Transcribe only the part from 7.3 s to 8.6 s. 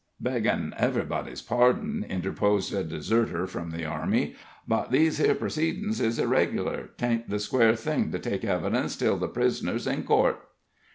square thing to take